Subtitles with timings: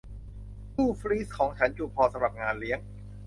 [0.75, 2.79] ตู้ฟรีซของฉันจุพอสำหรับงานเลี้ยง